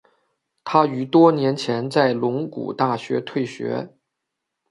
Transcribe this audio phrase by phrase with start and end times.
[0.63, 3.93] 他于多年前在龙谷大学退学。